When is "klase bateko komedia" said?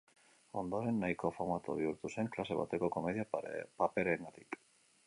2.37-3.31